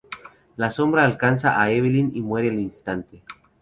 [0.55, 3.23] La sombra alcanza a Evelyn que muere al instante.